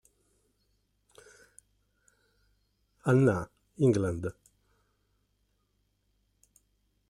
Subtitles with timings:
[3.05, 4.33] Hannah England